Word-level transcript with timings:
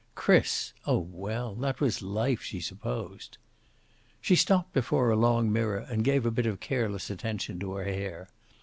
Chris! 0.15 0.73
Oh, 0.87 0.97
well, 0.97 1.53
that 1.57 1.79
was 1.79 2.01
life, 2.01 2.41
she 2.41 2.59
supposed. 2.59 3.37
She 4.19 4.35
stopped 4.35 4.73
before 4.73 5.11
a 5.11 5.15
long 5.15 5.53
mirror 5.53 5.77
and 5.91 6.03
gave 6.03 6.25
a 6.25 6.31
bit 6.31 6.47
of 6.47 6.59
careless 6.59 7.11
attention 7.11 7.59
to 7.59 7.73
her 7.73 7.83
hair. 7.83 8.27